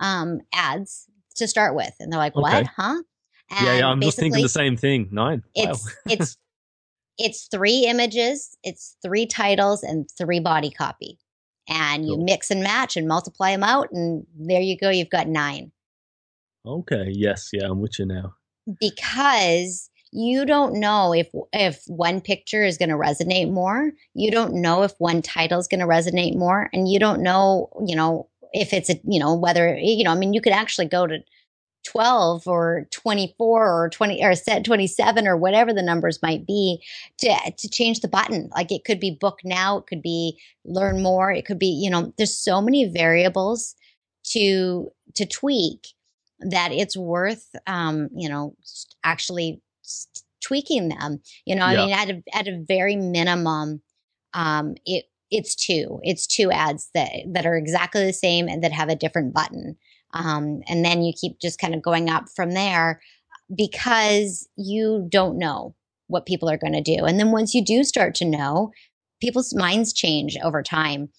[0.00, 1.94] um, ads to start with.
[2.00, 2.66] And they're like, what?
[2.66, 3.02] Huh?
[3.50, 5.10] And yeah, yeah, I'm just thinking the same thing.
[5.12, 5.44] Nine.
[5.54, 5.92] It's, wow.
[6.08, 6.36] it's,
[7.18, 11.20] it's three images, it's three titles, and three body copy
[11.68, 12.24] and you cool.
[12.24, 15.72] mix and match and multiply them out and there you go you've got nine
[16.66, 18.34] okay yes yeah i'm with you now
[18.80, 24.54] because you don't know if if one picture is going to resonate more you don't
[24.54, 28.28] know if one title is going to resonate more and you don't know you know
[28.52, 31.18] if it's a you know whether you know i mean you could actually go to
[31.94, 36.82] 12 or 24 or 20 or set 27 or whatever the numbers might be
[37.18, 38.50] to to change the button.
[38.54, 41.88] Like it could be book now it could be learn more it could be you
[41.88, 43.76] know there's so many variables
[44.24, 45.88] to to tweak
[46.40, 48.56] that it's worth um you know
[49.04, 49.62] actually
[50.42, 51.20] tweaking them.
[51.46, 51.82] You know yeah.
[51.82, 53.82] i mean at a, at a very minimum
[54.32, 58.72] um it it's two it's two ads that that are exactly the same and that
[58.72, 59.76] have a different button
[60.14, 63.00] um, and then you keep just kind of going up from there
[63.54, 65.74] because you don't know
[66.06, 67.04] what people are going to do.
[67.04, 68.72] And then once you do start to know,
[69.20, 71.10] people's minds change over time.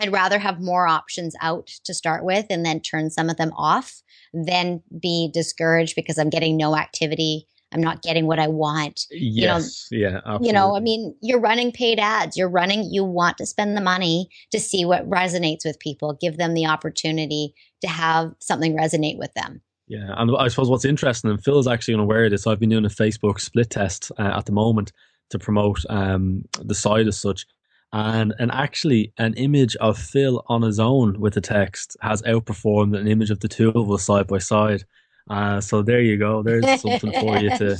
[0.00, 3.52] I'd rather have more options out to start with and then turn some of them
[3.56, 4.02] off
[4.34, 7.46] than be discouraged because I'm getting no activity
[7.76, 9.04] I'm not getting what I want.
[9.10, 9.86] Yes.
[9.90, 10.16] You know, yeah.
[10.18, 10.46] Absolutely.
[10.46, 12.34] You know, I mean, you're running paid ads.
[12.34, 12.88] You're running.
[12.90, 16.16] You want to spend the money to see what resonates with people.
[16.18, 19.60] Give them the opportunity to have something resonate with them.
[19.88, 22.46] Yeah, and I suppose what's interesting, and Phil's actually unaware of this.
[22.46, 24.90] I've been doing a Facebook split test uh, at the moment
[25.30, 27.46] to promote um, the site as such,
[27.92, 32.98] and and actually an image of Phil on his own with the text has outperformed
[32.98, 34.84] an image of the two of us side by side.
[35.28, 36.42] Uh, so there you go.
[36.42, 37.78] There's something for you to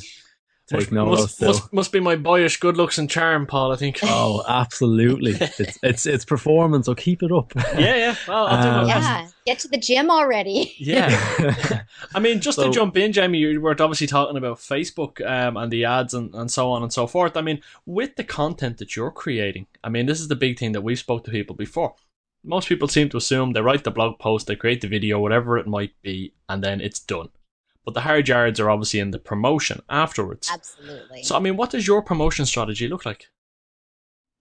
[0.67, 1.49] take note must, of.
[1.49, 3.73] Must, must be my boyish good looks and charm, Paul.
[3.73, 4.01] I think.
[4.03, 5.33] Oh, absolutely!
[5.41, 6.87] it's it's it's performance.
[6.87, 7.53] So keep it up.
[7.79, 8.17] Yeah, yeah.
[8.27, 9.29] Well, um, yeah.
[9.47, 10.75] Get to the gym already.
[10.79, 11.85] Yeah.
[12.15, 15.57] I mean, just so, to jump in, Jaime, you were obviously talking about Facebook um,
[15.57, 17.37] and the ads and, and so on and so forth.
[17.37, 20.73] I mean, with the content that you're creating, I mean, this is the big thing
[20.73, 21.95] that we've spoke to people before.
[22.47, 25.59] Most people seem to assume they write the blog post, they create the video, whatever
[25.59, 27.29] it might be, and then it's done.
[27.85, 30.51] But the hard yards are obviously in the promotion afterwards.
[30.53, 31.23] Absolutely.
[31.23, 33.29] So, I mean, what does your promotion strategy look like?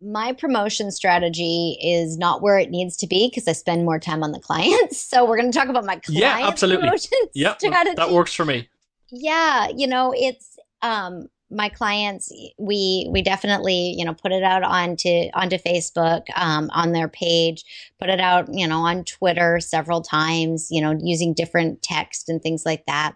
[0.01, 4.23] my promotion strategy is not where it needs to be because I spend more time
[4.23, 5.03] on the clients.
[5.15, 6.87] So we're going to talk about my client yeah, absolutely.
[6.87, 7.95] promotion yeah, strategy.
[7.95, 8.67] That works for me.
[9.09, 14.63] Yeah, you know, it's um my clients we we definitely you know put it out
[14.63, 17.63] onto onto facebook um, on their page
[17.99, 22.41] put it out you know on twitter several times you know using different text and
[22.41, 23.13] things like that.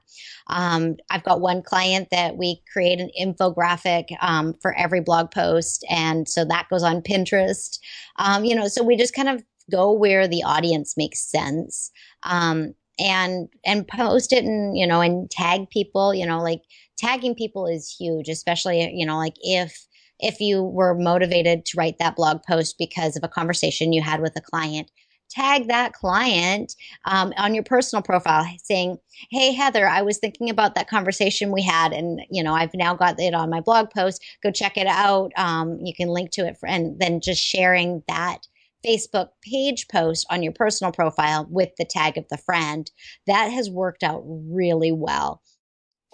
[0.47, 5.85] Um, i've got one client that we create an infographic um, for every blog post
[5.89, 7.79] and so that goes on pinterest.
[8.17, 11.91] Um, you know so we just kind of go where the audience makes sense.
[12.23, 16.61] Um, and and post it and you know and tag people you know like
[16.99, 19.87] tagging people is huge, especially, you know, like if
[20.19, 24.19] if you were motivated to write that blog post because of a conversation you had
[24.19, 24.91] with a client,
[25.29, 28.97] tag that client um, on your personal profile saying,
[29.31, 32.95] Hey, Heather, I was thinking about that conversation we had, and you know, I've now
[32.95, 34.21] got it on my blog post.
[34.43, 35.31] Go check it out.
[35.37, 38.39] Um, you can link to it, for, and then just sharing that.
[38.85, 42.89] Facebook page post on your personal profile with the tag of the friend
[43.27, 45.41] that has worked out really well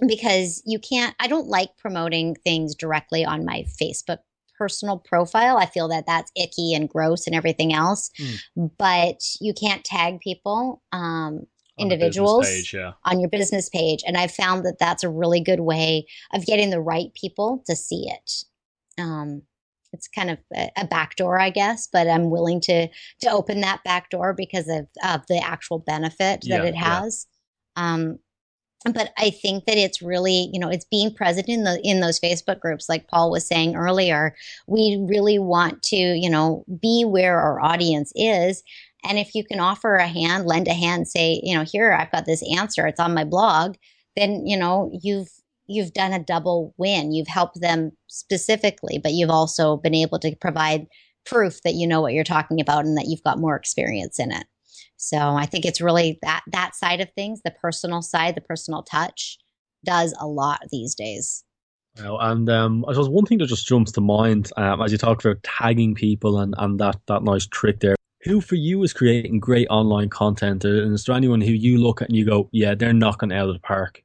[0.08, 4.20] because you can't i don't like promoting things directly on my facebook
[4.58, 8.72] personal profile i feel that that's icky and gross and everything else mm.
[8.78, 11.48] but you can't tag people um, on
[11.78, 12.94] individuals page, yeah.
[13.04, 16.70] on your business page and i've found that that's a really good way of getting
[16.70, 18.32] the right people to see it
[18.98, 19.42] um,
[19.96, 22.88] it's kind of a, a back door i guess but i'm willing to
[23.20, 27.26] to open that back door because of, of the actual benefit that yeah, it has
[27.78, 27.94] yeah.
[27.94, 28.20] um,
[28.94, 32.20] but I think that it's really, you know, it's being present in the in those
[32.20, 34.36] Facebook groups, like Paul was saying earlier.
[34.68, 38.62] We really want to, you know, be where our audience is.
[39.04, 42.12] And if you can offer a hand, lend a hand, say, you know, here I've
[42.12, 43.76] got this answer, it's on my blog,
[44.16, 45.30] then you know you've
[45.68, 47.12] you've done a double win.
[47.12, 50.88] You've helped them specifically, but you've also been able to provide
[51.26, 54.32] proof that you know what you're talking about and that you've got more experience in
[54.32, 54.46] it.
[54.98, 58.84] So I think it's really that that side of things, the personal side, the personal
[58.84, 59.38] touch,
[59.84, 61.44] does a lot these days.
[61.98, 65.24] And um, I suppose one thing that just jumps to mind um, as you talk
[65.24, 67.96] about tagging people and, and that that nice trick there.
[68.24, 72.02] Who for you is creating great online content, and is there anyone who you look
[72.02, 74.02] at and you go, yeah, they're knocking out of the park?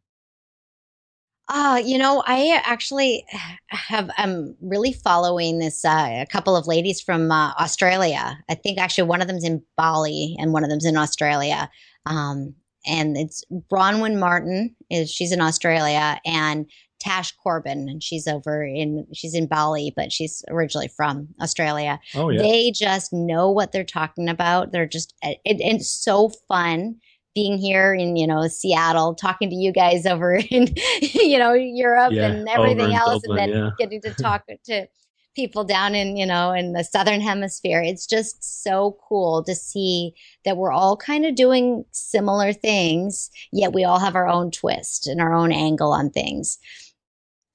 [1.53, 3.27] Uh, you know, I actually
[3.71, 8.39] have I'm really following this uh, a couple of ladies from uh, Australia.
[8.49, 11.69] I think actually one of them's in Bali and one of them's in Australia.
[12.07, 12.55] Um,
[12.87, 19.07] and it's Bronwyn Martin is she's in Australia and Tash Corbin and she's over in
[19.13, 21.99] she's in Bali but she's originally from Australia.
[22.15, 22.43] Oh yeah.
[22.43, 24.71] They just know what they're talking about.
[24.71, 27.01] They're just it, it's so fun
[27.35, 32.12] being here in you know Seattle, talking to you guys over in you know Europe
[32.12, 33.71] yeah, and everything else, Dublin, and then yeah.
[33.79, 34.87] getting to talk to
[35.37, 37.83] people down in you know in the southern hemisphere.
[37.83, 40.12] It's just so cool to see
[40.45, 45.07] that we're all kind of doing similar things, yet we all have our own twist
[45.07, 46.59] and our own angle on things.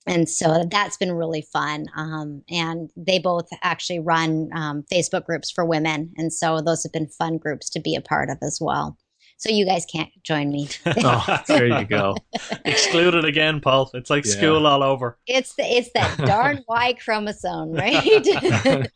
[0.07, 1.88] And so that's been really fun.
[1.95, 6.13] Um, and they both actually run um, Facebook groups for women.
[6.15, 8.99] And so those have been fun groups to be a part of as well
[9.37, 10.69] so you guys can't join me.
[10.85, 12.15] oh, there you go.
[12.63, 13.91] Excluded again, Paul.
[13.93, 14.31] It's like yeah.
[14.31, 15.17] school all over.
[15.27, 18.25] It's the it's that darn Y chromosome, right?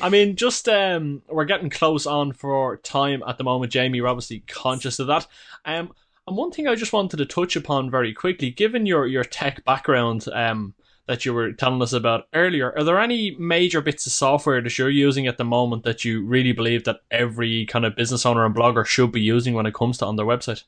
[0.00, 3.98] I mean, just um, we're getting close on for time at the moment, Jaime.
[3.98, 5.26] You're obviously conscious of that.
[5.64, 5.92] Um,
[6.26, 9.64] and one thing I just wanted to touch upon very quickly, given your your tech
[9.64, 10.74] background, um,
[11.06, 12.72] that you were telling us about earlier.
[12.76, 16.24] Are there any major bits of software that you're using at the moment that you
[16.24, 19.74] really believe that every kind of business owner and blogger should be using when it
[19.74, 20.62] comes to on their website?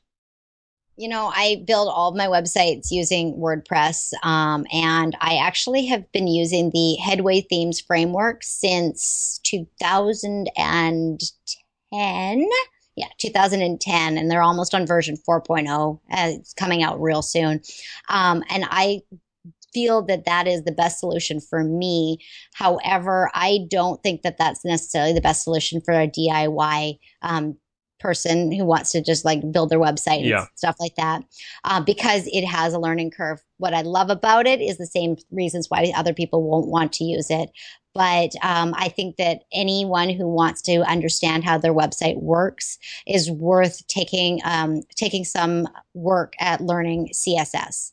[0.97, 6.09] You know, I build all of my websites using WordPress, um, and I actually have
[6.13, 11.17] been using the Headway Themes framework since 2010.
[12.97, 15.95] Yeah, 2010, and they're almost on version 4.0.
[15.95, 15.97] Uh,
[16.39, 17.59] it's coming out real soon.
[18.07, 19.01] Um, and I
[19.75, 22.17] feel that that is the best solution for me.
[22.53, 27.57] However, I don't think that that's necessarily the best solution for a DIY um,
[27.99, 30.45] person who wants to just like build their website and yeah.
[30.55, 31.23] stuff like that
[31.65, 33.43] uh, because it has a learning curve.
[33.57, 37.03] What I love about it is the same reasons why other people won't want to
[37.03, 37.49] use it.
[37.93, 43.31] But um, I think that anyone who wants to understand how their website works is
[43.31, 47.91] worth taking um, taking some work at learning CSS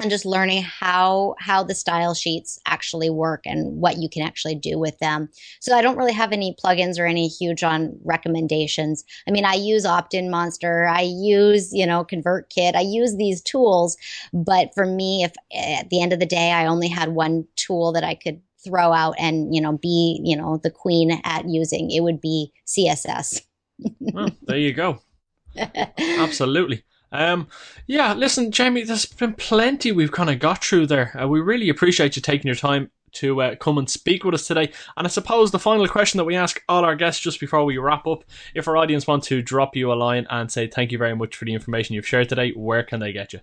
[0.00, 4.54] and just learning how how the style sheets actually work and what you can actually
[4.54, 5.28] do with them.
[5.60, 9.04] So I don't really have any plugins or any huge on recommendations.
[9.26, 13.96] I mean, I use Opt-in Monster, I use, you know, ConvertKit, I use these tools,
[14.32, 17.92] but for me if at the end of the day I only had one tool
[17.92, 21.90] that I could throw out and, you know, be, you know, the queen at using,
[21.90, 23.42] it would be CSS.
[24.00, 25.00] well, there you go.
[25.98, 26.84] Absolutely.
[27.10, 27.48] Um,
[27.86, 31.18] yeah, listen, Jaime, there's been plenty we've kind of got through there.
[31.20, 34.46] Uh, we really appreciate you taking your time to uh, come and speak with us
[34.46, 34.70] today.
[34.96, 37.78] And I suppose the final question that we ask all our guests just before we
[37.78, 40.98] wrap up, if our audience want to drop you a line and say thank you
[40.98, 43.40] very much for the information you've shared today, where can they get you?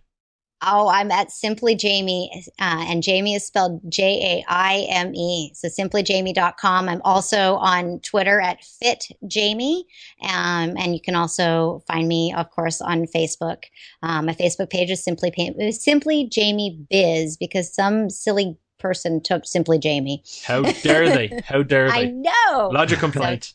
[0.62, 5.52] Oh, I'm at Simply Jaime, uh, and Jaime is spelled J A I M E.
[5.54, 6.90] So simplyjaime.com.
[6.90, 9.86] I'm also on Twitter at Fit Jaime,
[10.24, 13.66] um, and you can also find me, of course, on Facebook.
[14.02, 15.32] Um, my Facebook page is Simply
[15.72, 20.24] Simply Jaime Biz because some silly person took Simply Jaime.
[20.46, 21.42] How dare they?
[21.46, 21.98] How dare they?
[21.98, 22.70] I know.
[22.74, 23.54] Logic complaint.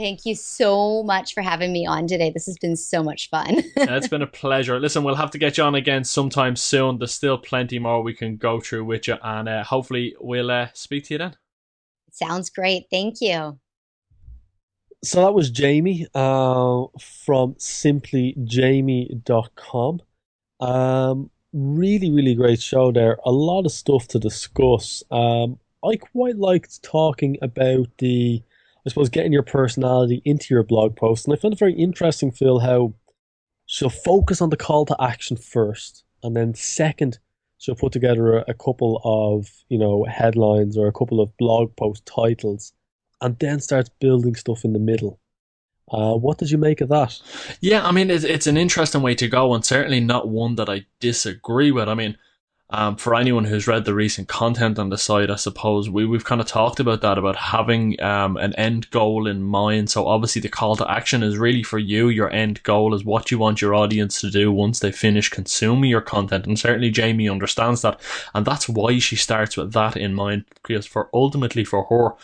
[0.00, 2.30] Thank you so much for having me on today.
[2.30, 3.62] This has been so much fun.
[3.76, 4.80] it's been a pleasure.
[4.80, 6.96] Listen, we'll have to get you on again sometime soon.
[6.96, 10.68] There's still plenty more we can go through with you, and uh, hopefully we'll uh,
[10.72, 11.36] speak to you then.
[12.12, 12.84] Sounds great.
[12.90, 13.58] Thank you.
[15.04, 20.00] So that was Jaime uh, from simplyjaime.com.
[20.60, 23.18] Um, really, really great show there.
[23.26, 25.02] A lot of stuff to discuss.
[25.10, 28.42] Um, I quite liked talking about the
[28.86, 31.26] I suppose, getting your personality into your blog post.
[31.26, 32.94] And I found it very interesting, Phil, how
[33.66, 37.18] she'll focus on the call to action first, and then second,
[37.58, 41.76] she'll put together a, a couple of you know headlines or a couple of blog
[41.76, 42.72] post titles,
[43.20, 45.20] and then starts building stuff in the middle.
[45.90, 47.20] Uh, what did you make of that?
[47.60, 50.68] Yeah, I mean, it's, it's an interesting way to go, and certainly not one that
[50.68, 51.88] I disagree with.
[51.88, 52.16] I mean,
[52.70, 56.24] um, for anyone who's read the recent content on the site, I suppose we, we've
[56.24, 59.90] kind of talked about that, about having um, an end goal in mind.
[59.90, 62.08] So obviously the call to action is really for you.
[62.08, 65.90] Your end goal is what you want your audience to do once they finish consuming
[65.90, 66.46] your content.
[66.46, 68.00] And certainly Jaime understands that.
[68.34, 72.14] And that's why she starts with that in mind, because for ultimately for her,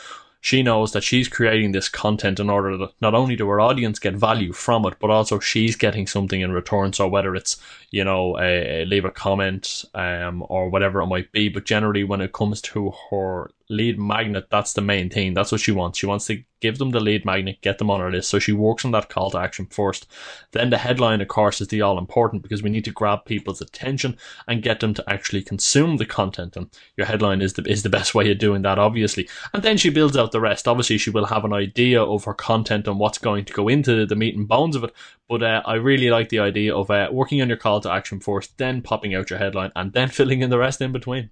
[0.46, 3.98] she knows that she's creating this content in order that not only do her audience
[3.98, 6.92] get value from it, but also she's getting something in return.
[6.92, 7.56] So whether it's
[7.90, 12.04] you know a, a leave a comment um, or whatever it might be, but generally
[12.04, 15.34] when it comes to her lead magnet, that's the main thing.
[15.34, 15.98] That's what she wants.
[15.98, 18.30] She wants to give them the lead magnet, get them on her list.
[18.30, 20.06] So she works on that call to action first.
[20.52, 23.60] Then the headline, of course, is the all important because we need to grab people's
[23.60, 26.56] attention and get them to actually consume the content.
[26.56, 29.28] And your headline is the is the best way of doing that, obviously.
[29.52, 30.68] And then she builds out the rest.
[30.68, 34.06] Obviously, she will have an idea of her content and what's going to go into
[34.06, 34.92] the meat and bones of it.
[35.28, 38.20] But uh, I really like the idea of uh, working on your call to action
[38.20, 41.30] first, then popping out your headline, and then filling in the rest in between.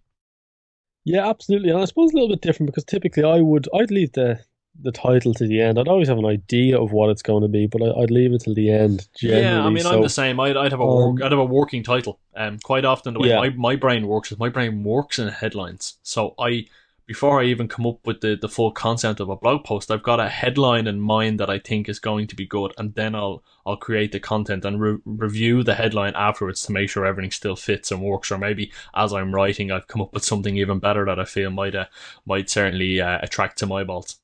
[1.04, 1.70] Yeah, absolutely.
[1.70, 4.40] And I suppose a little bit different because typically I would I'd leave the
[4.80, 5.78] the title to the end.
[5.78, 8.32] I'd always have an idea of what it's going to be, but I, would leave
[8.32, 9.06] it till the end.
[9.20, 10.40] Yeah, I mean, so, I'm the same.
[10.40, 12.18] I'd, I'd have a um, I'd have a working title.
[12.34, 13.36] Um, quite often the way yeah.
[13.36, 15.98] my, my brain works is my brain works in headlines.
[16.02, 16.66] So I
[17.06, 20.02] before I even come up with the, the full concept of a blog post, I've
[20.02, 23.14] got a headline in mind that I think is going to be good, and then
[23.14, 27.30] I'll I'll create the content and re- review the headline afterwards to make sure everything
[27.30, 28.30] still fits and works.
[28.30, 31.50] Or maybe as I'm writing, I've come up with something even better that I feel
[31.50, 31.86] might uh,
[32.24, 34.18] might certainly uh, attract some eyeballs.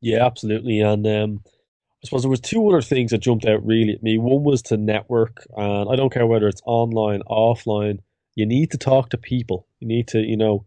[0.00, 3.92] Yeah, absolutely, and um, I suppose there was two other things that jumped out really
[3.92, 4.16] at me.
[4.16, 7.98] One was to network, and I don't care whether it's online, offline.
[8.34, 9.66] You need to talk to people.
[9.80, 10.64] You need to, you know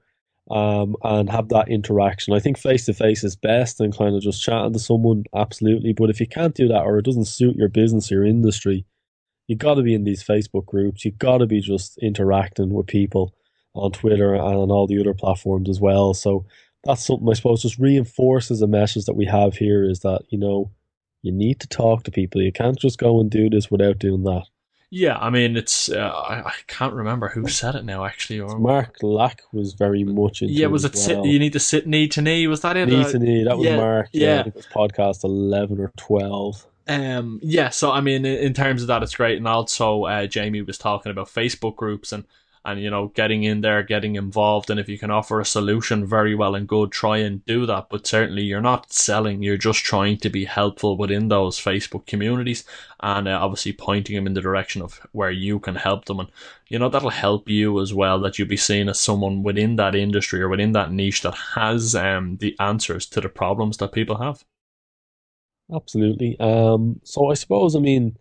[0.52, 2.34] um, and have that interaction.
[2.34, 5.94] I think face to face is best and kind of just chatting to someone, absolutely.
[5.94, 8.86] But if you can't do that or it doesn't suit your business your industry,
[9.48, 11.06] you got to be in these Facebook groups.
[11.06, 13.34] You got to be just interacting with people
[13.74, 16.14] on Twitter and on all the other platforms as well.
[16.14, 16.46] So
[16.84, 20.38] that's something I suppose just reinforces a message that we have here is that, you
[20.38, 20.72] know,
[21.24, 22.42] you need to talk to people.
[22.42, 24.46] You can't just go and do this without doing that.
[24.98, 28.40] Yeah, I mean, it's uh, I, I can't remember who said it now actually.
[28.40, 31.26] Or Mark Lack was very much into yeah, was it sit, well.
[31.26, 32.48] you need to sit knee to knee?
[32.48, 32.88] Was that it?
[32.88, 33.44] Knee Uh, to knee.
[33.44, 34.08] That was yeah, Mark.
[34.14, 34.40] Yeah, yeah.
[34.40, 36.66] I think it was podcast eleven or twelve.
[36.88, 40.28] Um, yeah, so I mean, in, in terms of that, it's great, and also uh,
[40.34, 42.24] Jaime was talking about Facebook groups and
[42.66, 46.06] and you know getting in there, getting involved, and if you can offer a solution,
[46.06, 47.88] very well and good, try and do that.
[47.90, 52.64] But certainly, you're not selling; you're just trying to be helpful within those Facebook communities,
[53.02, 56.30] and uh, obviously pointing them in the direction of where you can help them, and
[56.68, 58.20] you know that'll help you as well.
[58.20, 61.96] That you'll be seen as someone within that industry or within that niche that has
[61.96, 64.44] um the answers to the problems that people have.
[65.74, 66.40] Absolutely.
[66.40, 68.18] Um, so I suppose I mean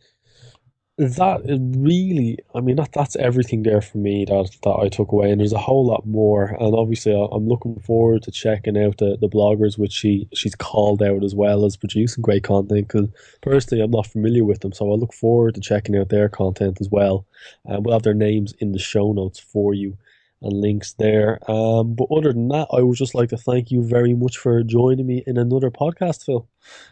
[0.96, 5.10] that is really I mean that that's everything there for me that that I took
[5.10, 6.56] away, and there's a whole lot more.
[6.60, 11.02] And obviously, I'm looking forward to checking out the, the bloggers which she she's called
[11.02, 12.86] out as well as producing great content.
[12.88, 13.08] Because
[13.42, 16.78] personally, I'm not familiar with them, so I look forward to checking out their content
[16.80, 17.26] as well.
[17.64, 19.96] And we'll have their names in the show notes for you
[20.42, 21.38] and links there.
[21.50, 24.62] Um, but other than that, I would just like to thank you very much for
[24.62, 26.46] joining me in another podcast, Phil.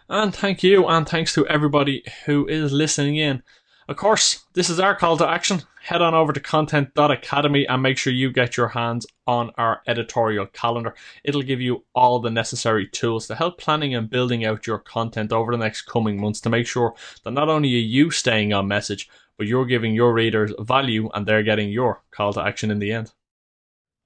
[0.08, 3.42] And thank you, and thanks to everybody who is listening in.
[3.88, 5.62] Of course, this is our call to action.
[5.82, 10.46] Head on over to content.academy and make sure you get your hands on our editorial
[10.46, 10.94] calendar.
[11.24, 15.32] It'll give you all the necessary tools to help planning and building out your content
[15.32, 18.68] over the next coming months to make sure that not only are you staying on
[18.68, 22.78] message, but you're giving your readers value and they're getting your call to action in
[22.78, 23.12] the end.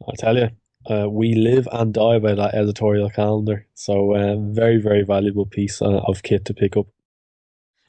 [0.08, 0.50] I tell you,
[0.88, 3.66] uh, we live and die by that editorial calendar.
[3.74, 6.86] So, uh, very, very valuable piece uh, of kit to pick up.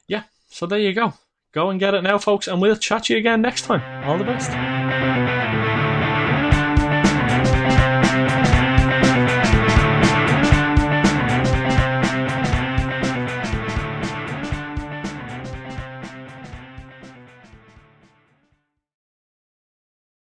[0.08, 1.14] Yeah, so there you go.
[1.52, 3.82] Go and get it now, folks, and we'll chat to you again next time.
[4.04, 5.27] All the best.